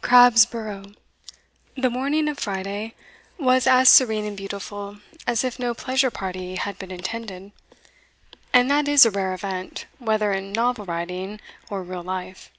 Crabbe's 0.00 0.46
Borough. 0.46 0.92
The 1.76 1.90
morning 1.90 2.28
of 2.28 2.38
Friday 2.38 2.94
was 3.36 3.66
as 3.66 3.88
serene 3.88 4.24
and 4.24 4.36
beautiful 4.36 4.98
as 5.26 5.42
if 5.42 5.58
no 5.58 5.74
pleasure 5.74 6.08
party 6.08 6.54
had 6.54 6.78
been 6.78 6.92
intended; 6.92 7.50
and 8.52 8.70
that 8.70 8.86
is 8.86 9.04
a 9.04 9.10
rare 9.10 9.34
event, 9.34 9.86
whether 9.98 10.32
in 10.32 10.52
novel 10.52 10.84
writing 10.84 11.40
or 11.68 11.82
real 11.82 12.04
life. 12.04 12.52